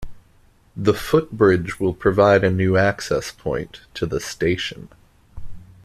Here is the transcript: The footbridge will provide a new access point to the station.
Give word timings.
The 0.75 0.95
footbridge 0.95 1.79
will 1.79 1.93
provide 1.93 2.43
a 2.43 2.49
new 2.49 2.75
access 2.75 3.31
point 3.31 3.81
to 3.93 4.07
the 4.07 4.19
station. 4.19 4.89